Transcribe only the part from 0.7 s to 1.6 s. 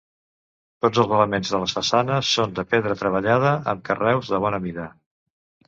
Tots els elements de